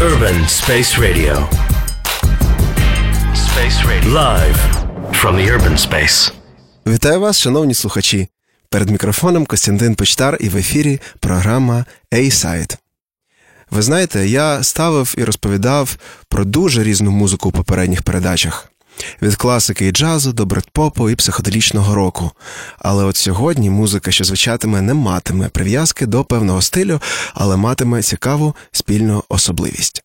[0.00, 1.48] Urban Space Radio.
[3.34, 4.12] Space Radio.
[4.12, 4.58] Live
[5.12, 6.32] from the urban space.
[6.86, 8.28] Вітаю вас, шановні слухачі.
[8.70, 12.76] Перед мікрофоном Костянтин Почтар і в ефірі програма A-Side.
[13.70, 15.96] Ви знаєте, я ставив і розповідав
[16.28, 18.70] про дуже різну музику у попередніх передачах.
[19.22, 22.30] Від класики і джазу до бредпопу і психоделічного року.
[22.78, 27.00] Але от сьогодні музика, що звучатиме, не матиме прив'язки до певного стилю,
[27.34, 30.02] але матиме цікаву спільну особливість.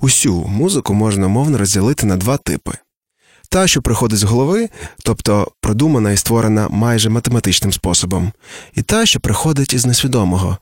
[0.00, 2.72] Усю музику можна умовно розділити на два типи:
[3.48, 4.68] та, що приходить з голови,
[5.04, 8.32] тобто продумана і створена майже математичним способом,
[8.74, 10.58] і та, що приходить із несвідомого,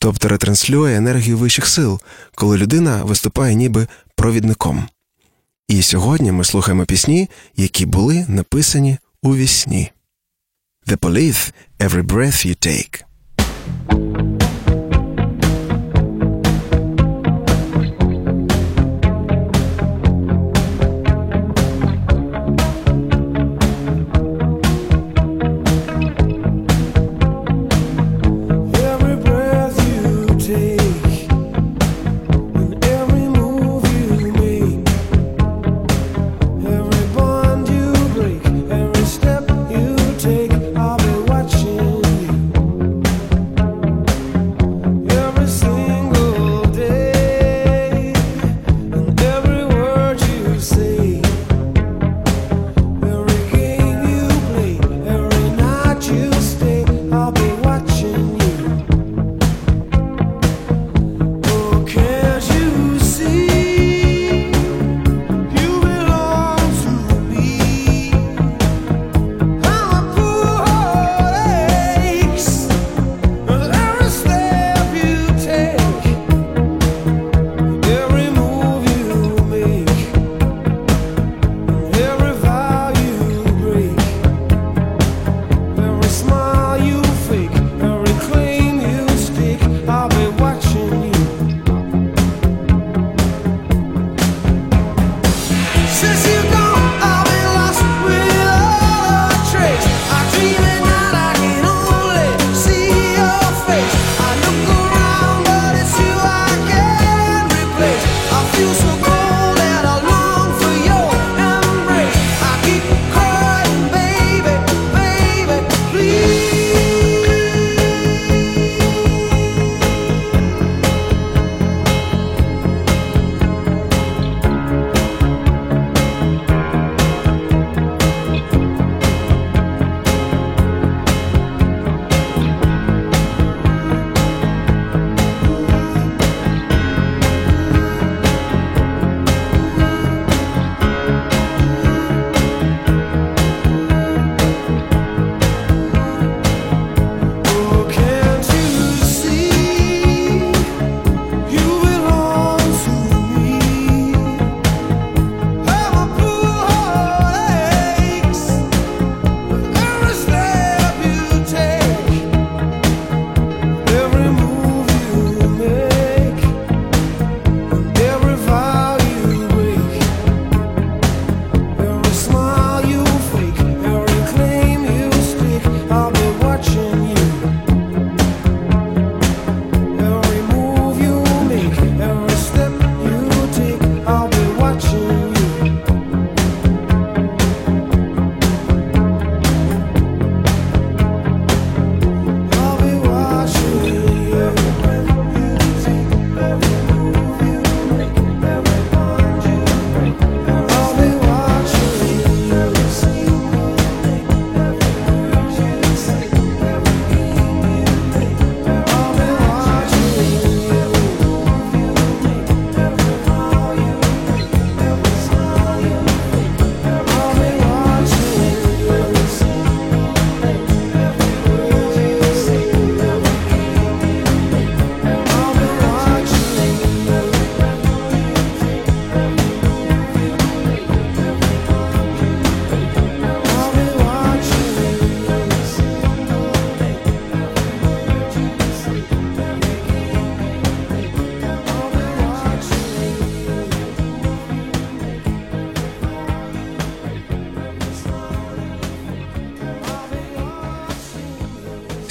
[0.00, 2.00] тобто ретранслює енергію вищих сил,
[2.34, 4.88] коли людина виступає ніби провідником.
[5.68, 9.92] І сьогодні ми слухаємо пісні, які були написані у вісні.
[10.86, 14.25] The Police– Every Breath You Take.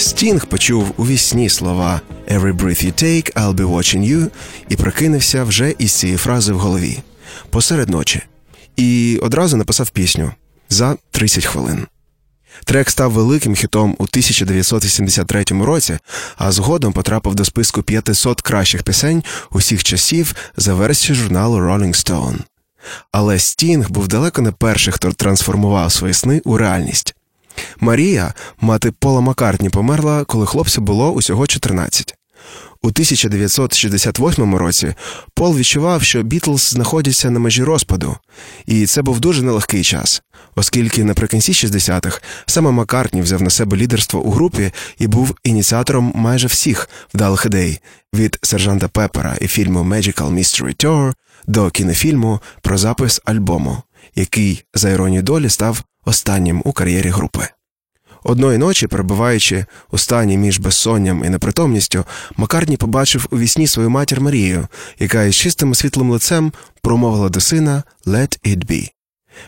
[0.05, 4.29] Стінг почув у вісні слова «Every breath you take, I'll be watching you»
[4.69, 6.99] і прокинувся вже із цієї фрази в голові
[7.49, 8.21] посеред ночі.
[8.75, 10.31] І одразу написав пісню
[10.69, 11.87] за 30 хвилин.
[12.65, 15.97] Трек став великим хітом у 1983 році,
[16.37, 22.37] а згодом потрапив до списку 500 кращих пісень усіх часів за версією журналу Rolling Stone.
[23.11, 27.14] Але Стінг був далеко не перший, хто трансформував свої сни у реальність.
[27.79, 32.15] Марія, мати Пола Маккартні, померла, коли хлопцю було усього 14.
[32.85, 34.93] У 1968 році
[35.33, 38.17] Пол відчував, що Бітлз знаходяться на межі розпаду,
[38.65, 40.21] і це був дуже нелегкий час,
[40.55, 46.47] оскільки наприкінці 60-х саме Маккартні взяв на себе лідерство у групі і був ініціатором майже
[46.47, 47.79] всіх вдалих ідей
[48.13, 51.13] від сержанта Пепера і фільму Magical Mystery Tour
[51.47, 53.77] до кінофільму про запис альбому,
[54.15, 57.47] який, за іронією долі, став останнім у кар'єрі групи.
[58.23, 62.05] Одної ночі, перебуваючи у стані між безсонням і непритомністю,
[62.37, 64.67] Макарні побачив у вісні свою матір Марію,
[64.99, 68.89] яка із чистим світлим лицем промовила до сина «Let it be».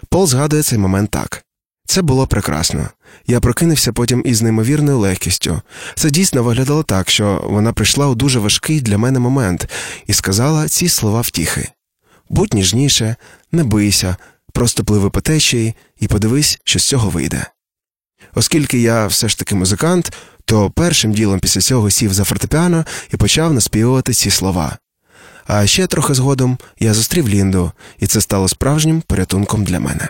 [0.09, 1.43] Пол згадує цей момент так.
[1.85, 2.89] Це було прекрасно.
[3.27, 5.61] Я прокинувся потім із неймовірною легкістю.
[5.95, 9.69] Це дійсно виглядало так, що вона прийшла у дуже важкий для мене момент
[10.07, 11.69] і сказала ці слова втіхи:
[12.29, 13.15] будь ніжніше,
[13.51, 14.15] не бийся,
[14.57, 17.45] просто пливи по течії і подивись, що з цього вийде.
[18.35, 20.13] Оскільки я все ж таки музикант,
[20.45, 24.77] то першим ділом після цього сів за фортепіано і почав наспівувати ці слова.
[25.47, 30.09] А ще трохи згодом я зустрів Лінду, і це стало справжнім порятунком для мене.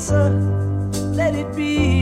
[0.00, 0.30] Answer,
[1.12, 1.99] let it be.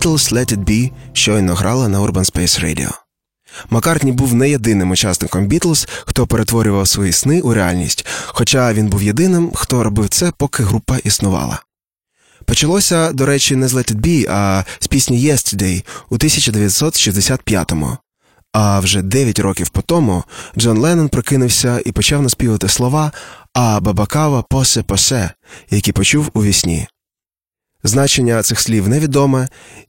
[0.00, 2.90] Beatles Let It Be щойно грала на Urban Space Radio.
[3.70, 9.02] Маккартні був не єдиним учасником Бітлз, хто перетворював свої сни у реальність, хоча він був
[9.02, 11.62] єдиним, хто робив це, поки група існувала.
[12.44, 17.96] Почалося, до речі, не з Let It Be, а з пісні Yesterday у 1965-му.
[18.52, 20.24] А вже 9 років по тому
[20.58, 23.12] Джон Леннон прокинувся і почав наспівати слова
[23.54, 25.30] А бабакава посе посе,
[25.70, 26.88] які почув у вісні.
[27.84, 29.48] Значення цих слів невідоме,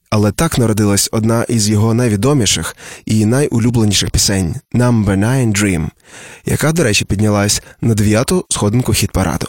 [0.09, 5.89] але так народилась одна із його найвідоміших і найулюбленіших пісень «Number Nine Dream»,
[6.45, 9.47] яка, до речі, піднялась на дев'яту сходинку хіт параду.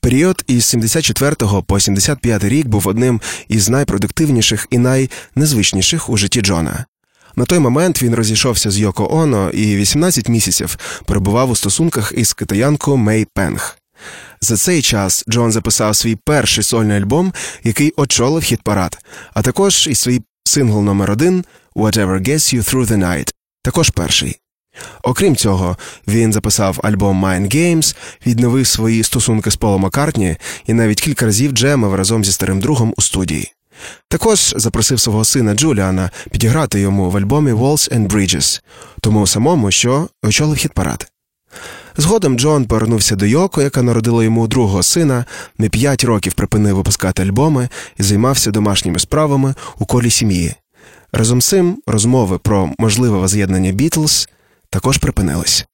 [0.00, 6.84] Період із 74 по 75 рік був одним із найпродуктивніших і найнезвичніших у житті Джона.
[7.36, 12.32] На той момент він розійшовся з Йоко Оно і 18 місяців перебував у стосунках із
[12.32, 13.78] китаянкою Мей Пенг.
[14.44, 17.32] За цей час Джон записав свій перший сольний альбом,
[17.62, 18.98] який очолив хіт парад,
[19.34, 23.32] а також і свій сингл номер один «Whatever Gets You Through the Night»,
[23.62, 24.36] також перший.
[25.02, 25.76] Окрім цього,
[26.08, 27.96] він записав альбом Mind Games,
[28.26, 30.36] відновив свої стосунки з Полом Маккартні
[30.66, 33.52] і навіть кілька разів джемив разом зі старим другом у студії.
[34.08, 38.62] Також запросив свого сина Джуліана підіграти йому в альбомі Walls and Bridges,
[39.00, 41.13] тому самому, що очолив хіт парад.
[41.96, 45.24] Згодом Джон повернувся до Йоко, яка народила йому другого сина,
[45.58, 50.54] не п'ять років припинив випускати альбоми і займався домашніми справами у колі сім'ї.
[51.12, 54.28] Разом з цим розмови про можливе воз'єднання Бітлз
[54.70, 55.66] також припинились.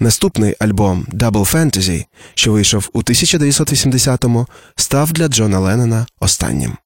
[0.00, 4.46] Наступний альбом Double Fantasy, що вийшов у 1980-му,
[4.76, 6.76] став для Джона Леннона останнім.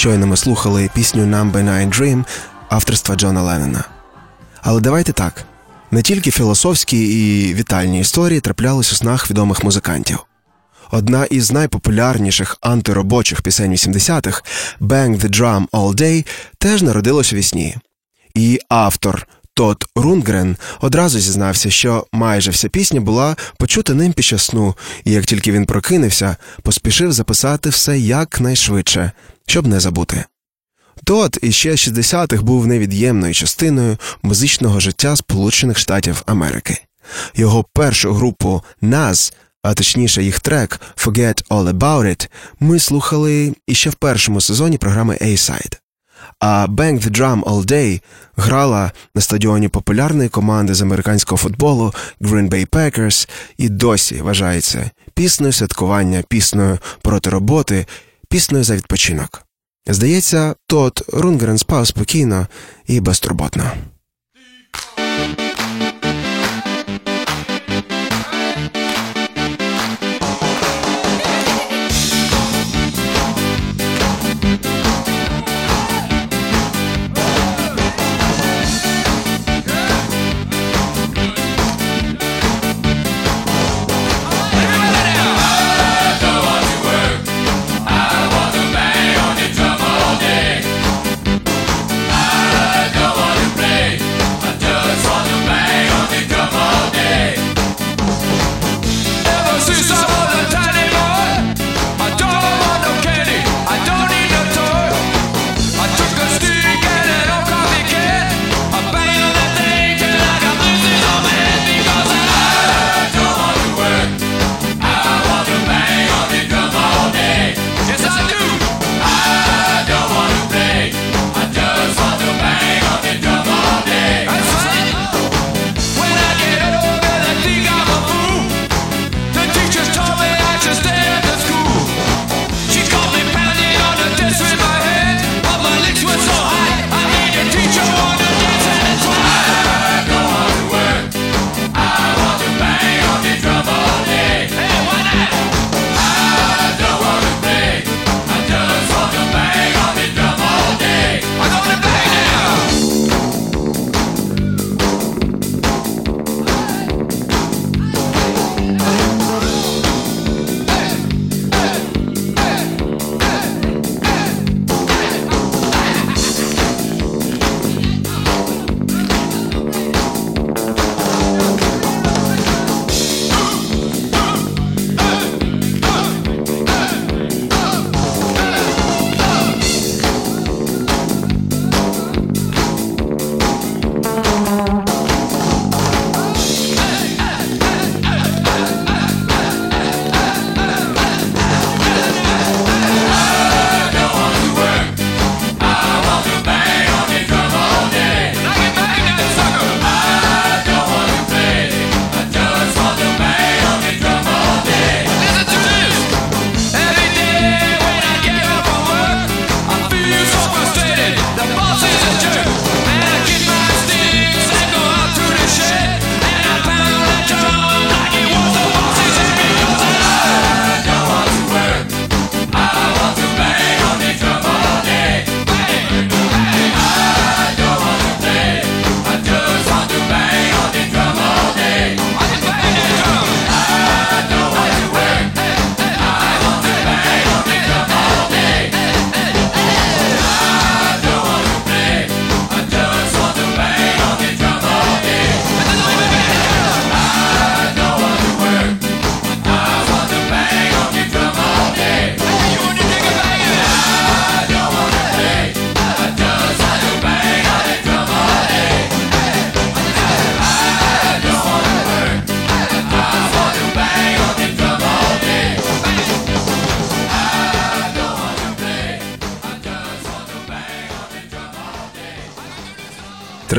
[0.00, 2.24] Щойно ми слухали пісню Number Nine Dream
[2.68, 3.84] авторства Джона Леннона.
[4.62, 5.44] Але давайте так:
[5.90, 10.18] не тільки філософські і вітальні історії траплялись у снах відомих музикантів.
[10.90, 14.42] Одна із найпопулярніших антиробочих пісень 80-х
[14.80, 16.26] «Bang the Drum All Day»
[16.58, 17.76] теж народилась у вісні.
[18.34, 24.42] І автор Тот Рунгрен одразу зізнався, що майже вся пісня була почута ним під час
[24.42, 29.12] сну, і як тільки він прокинувся, поспішив записати все якнайшвидше,
[29.50, 30.24] щоб не забути.
[31.04, 36.78] Тот іще 60-х був невід'ємною частиною музичного життя Сполучених Штатів Америки.
[37.34, 39.32] Його першу групу Нас,
[39.62, 42.28] а точніше їх трек Forget All About It,
[42.60, 45.78] ми слухали іще в першому сезоні програми A-Side.
[46.38, 48.02] А Bang the Drum All Day
[48.36, 55.52] грала на стадіоні популярної команди з американського футболу Green Bay Packers і досі вважається піснею
[55.52, 57.86] святкування, піснею проти роботи,
[58.30, 59.42] піснею за відпочинок.
[59.86, 62.46] Здається, тот Рунгрен спав спокійно
[62.86, 63.72] і безтурботно.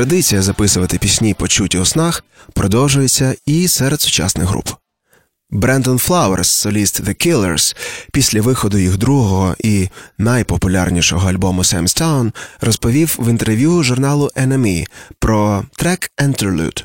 [0.02, 4.68] Традиція записувати пісні, почуті у снах, продовжується і серед сучасних груп.
[5.50, 7.76] Брендон Флауерс, соліст The Killers,
[8.12, 9.88] після виходу їх другого і
[10.18, 14.86] найпопулярнішого альбому Sam's Town розповів в інтерв'ю журналу NME
[15.18, 16.84] про трек Interlude.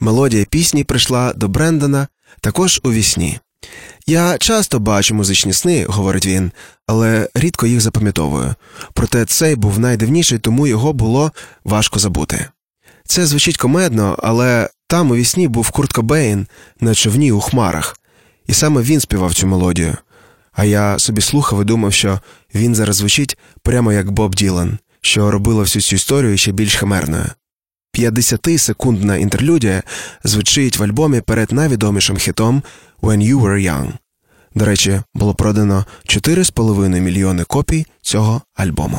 [0.00, 2.08] Мелодія пісні прийшла до Брендона
[2.40, 3.38] також у вісні.
[4.06, 6.52] Я часто бачу музичні сни, говорить він,
[6.86, 8.54] але рідко їх запам'ятовую.
[8.94, 11.32] Проте цей був найдивніший, тому його було
[11.64, 12.46] важко забути.
[13.04, 16.46] Це звучить комедно, але там у вісні був Курт Кобейн
[16.80, 17.96] на човні у хмарах,
[18.46, 19.96] і саме він співав цю мелодію.
[20.52, 22.20] А я собі слухав і думав, що
[22.54, 27.26] він зараз звучить прямо як Боб Ділан, що робило всю цю історію ще більш химерною.
[27.98, 29.82] 50-секундна інтерлюдія
[30.24, 32.62] звучить в альбомі перед найвідомішим хітом
[33.00, 33.92] When You Were Young.
[34.54, 38.98] До речі, було продано 4,5 мільйони копій цього альбому.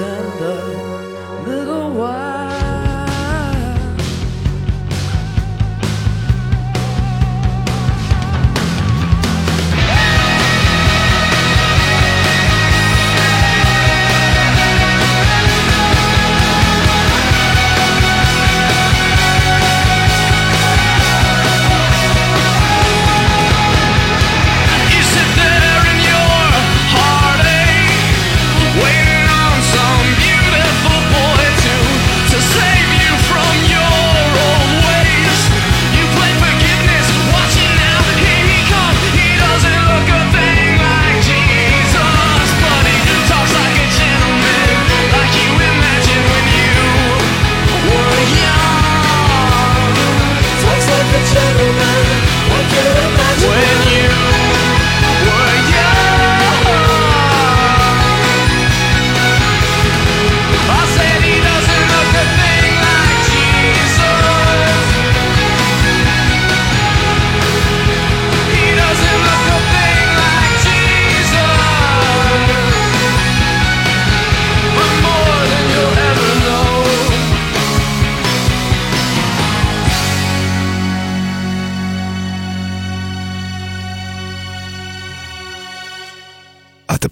[0.00, 0.08] 真
[0.40, 0.79] 的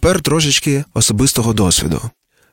[0.09, 2.01] тепер трошечки особистого досвіду.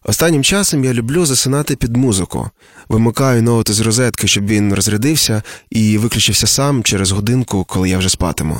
[0.03, 2.49] Останнім часом я люблю засинати під музику,
[2.89, 8.09] вимикаю ноути з розетки, щоб він розрядився і виключився сам через годинку, коли я вже
[8.09, 8.57] спатиму.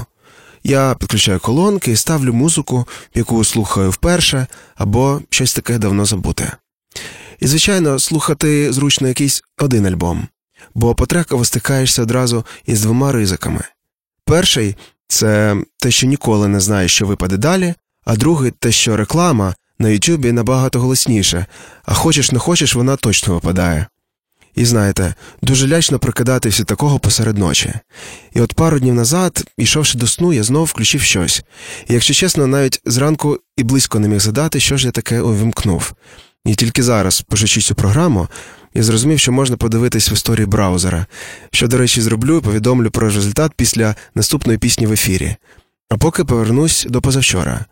[0.64, 6.58] Я підключаю колонки і ставлю музику, яку слухаю вперше, або щось таке давно забуте.
[7.40, 10.28] І, звичайно, слухати зручно якийсь один альбом,
[10.76, 13.64] бо потреково стикаєшся одразу із двома ризиками.
[14.26, 14.76] Перший
[15.08, 17.74] це те, що ніколи не знаєш, що випаде далі,
[18.06, 21.46] а другий те, що реклама на Ютубі набагато голосніше,
[21.86, 23.88] а хочеш не хочеш, вона точно випадає.
[24.56, 27.74] І знаєте, дуже лячно прокидатися такого посеред ночі.
[28.34, 31.44] І от пару днів назад, ішовши до сну, я знову включив щось.
[31.88, 35.94] І, якщо чесно, навіть зранку і близько не міг задати, що ж я таке увімкнув.
[36.46, 38.28] І тільки зараз, пишучи цю програму,
[38.74, 41.06] я зрозумів, що можна подивитись в історії браузера,
[41.52, 45.36] що, до речі, зроблю і повідомлю про результат після наступної пісні в ефірі.
[45.90, 47.66] А поки повернусь до позавчора.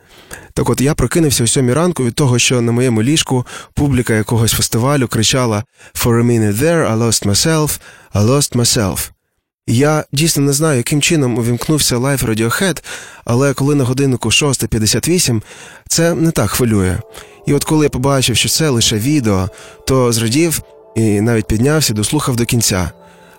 [0.54, 4.52] Так от я прокинувся о сьомій ранку від того, що на моєму ліжку публіка якогось
[4.52, 5.64] фестивалю кричала
[5.96, 7.80] For a minute there, I lost myself,
[8.14, 9.10] I lost myself.
[9.68, 12.84] Я дійсно не знаю, яким чином увімкнувся live Radiohead,
[13.26, 15.42] але коли на годиннику 6.58,
[15.88, 16.98] це не так хвилює.
[17.46, 19.50] І от коли я побачив, що це лише відео,
[19.88, 20.62] то зрадів
[20.96, 22.92] і навіть піднявся, дослухав до кінця,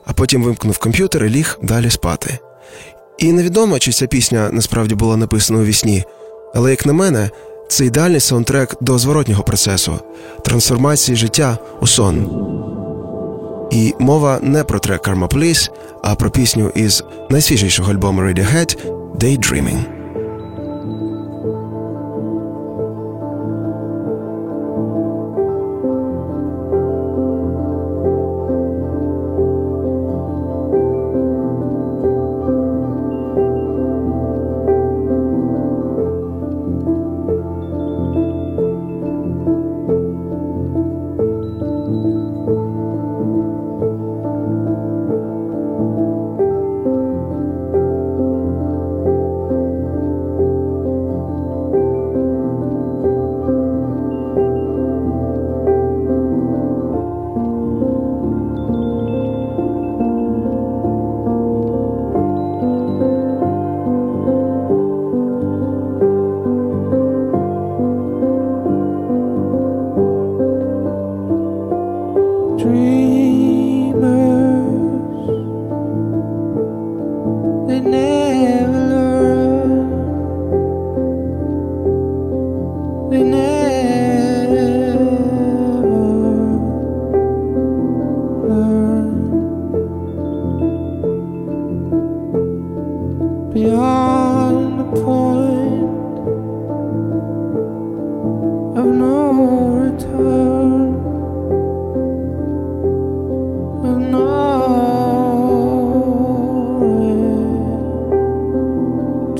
[0.06, 2.38] а потім вимкнув комп'ютер і ліг далі спати.
[3.18, 6.04] І невідомо, чи ця пісня насправді була написана у вісні,
[6.54, 7.30] але, як на мене,
[7.68, 9.98] це ідеальний саундтрек до зворотнього процесу
[10.44, 12.30] трансформації життя у сон.
[13.70, 15.70] І мова не про трек Karma Police,
[16.02, 18.76] а про пісню із найсвіжішого альбому Radiohead
[19.18, 20.03] Daydreaming.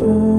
[0.06, 0.33] Oh.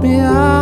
[0.00, 0.59] be out.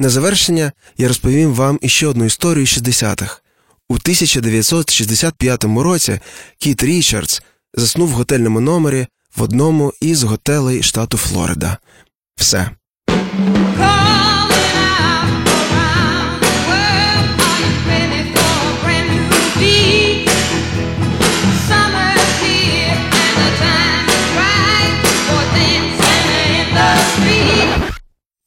[0.00, 3.40] На завершення я розповім вам іще одну історію 60-х.
[3.88, 6.20] У 1965 році
[6.58, 7.42] Кіт Річардс
[7.74, 11.78] заснув в готельному номері в одному із готелей штату Флорида.
[12.36, 12.70] Все.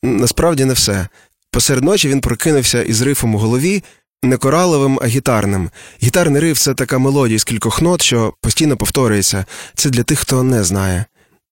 [0.04, 1.08] Насправді не все.
[1.54, 3.84] Посеред ночі він прокинувся із рифом у голові,
[4.24, 5.70] не кораловим, а гітарним.
[6.04, 9.46] Гітарний риф це така мелодія з кількох нот, що постійно повторюється.
[9.76, 11.06] Це для тих, хто не знає.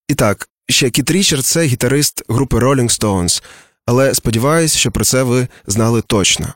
[0.08, 3.44] І так, ще Кіт Річардс це гітарист групи Rolling Stones,
[3.86, 6.54] але сподіваюся, що про це ви знали точно.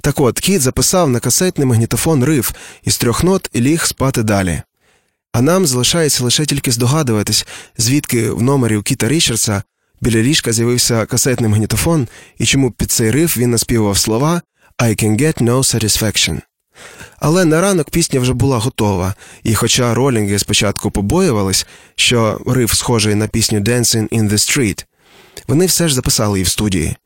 [0.00, 4.62] Так от, Кіт записав на касетний магнітофон риф із трьох нот і ліг спати далі.
[5.32, 7.46] А нам залишається лише тільки здогадуватись,
[7.78, 9.62] звідки в номері у Кіта Річардса
[10.00, 14.42] біля ліжка з'явився касетний магнітофон, і чому під цей риф він наспівав слова
[14.78, 16.40] I can get no satisfaction.
[17.18, 23.14] Але на ранок пісня вже була готова, і хоча ролінги спочатку побоювались, що риф схожий
[23.14, 24.84] на пісню Dancing in the Street,
[25.48, 26.96] вони все ж записали її в студії.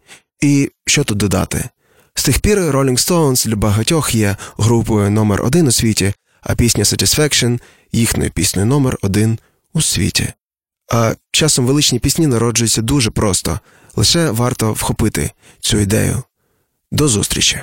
[0.40, 1.68] І що тут додати?
[2.14, 6.84] З тих пір Rolling Stones для багатьох є групою номер один у світі, а пісня
[6.84, 7.60] Satisfaction
[7.92, 9.38] їхньою піснею номер один
[9.72, 10.32] у світі.
[10.92, 13.60] А часом величні пісні народжуються дуже просто,
[13.96, 15.30] лише варто вхопити
[15.60, 16.22] цю ідею.
[16.90, 17.62] До зустрічі!